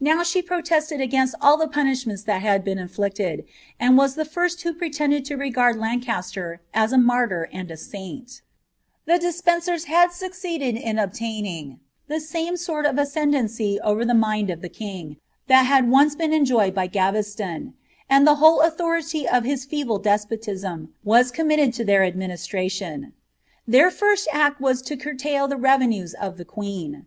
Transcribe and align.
Now 0.00 0.24
she 0.24 0.42
protested 0.42 1.00
against 1.00 1.36
all 1.40 1.56
the 1.56 1.68
punishments 1.68 2.24
that 2.24 2.42
had 2.42 2.64
been 2.64 2.76
inflicted, 2.80 3.44
and 3.78 3.96
was 3.96 4.16
the 4.16 4.24
first 4.24 4.62
who 4.62 4.74
pretended 4.74 5.24
to 5.26 5.36
regard 5.36 5.76
Lancaster 5.76 6.60
as 6.74 6.92
a 6.92 6.98
martyr 6.98 7.48
and 7.52 7.70
a 7.70 7.76
saint 7.76 8.42
The 9.06 9.20
Despencers 9.20 9.84
had 9.84 10.10
succeeded 10.10 10.74
in 10.76 10.98
obtaining 10.98 11.78
the 12.08 12.18
same 12.18 12.56
sort 12.56 12.84
of 12.84 12.98
ascend 12.98 13.34
ancy 13.34 13.78
over 13.84 14.04
the 14.04 14.12
mind 14.12 14.50
of 14.50 14.60
the 14.60 14.68
king 14.68 15.18
that 15.46 15.66
had 15.66 15.82
been 15.82 15.90
once 15.92 16.16
enjoyed 16.16 16.74
by 16.74 16.88
Gaves 16.88 17.40
*on; 17.40 17.74
and 18.08 18.26
the 18.26 18.34
whole 18.42 18.62
authority 18.62 19.28
of 19.28 19.44
his 19.44 19.64
feeble 19.64 19.98
despotism 20.00 20.92
was 21.04 21.30
committed 21.30 21.72
to 21.74 21.84
tlK^'ir 21.84 22.04
administration. 22.08 23.12
Their 23.68 23.92
first 23.92 24.26
act 24.32 24.60
was 24.60 24.82
to 24.82 24.96
curtail 24.96 25.46
the 25.46 25.56
revenues 25.56 26.12
of 26.14 26.38
the 26.38 26.44
queen. 26.44 27.06